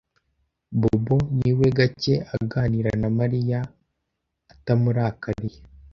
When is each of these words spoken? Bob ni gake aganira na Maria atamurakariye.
Bob 0.81 1.05
ni 1.37 1.51
gake 1.77 2.13
aganira 2.35 2.91
na 3.01 3.09
Maria 3.17 3.59
atamurakariye. 4.53 5.57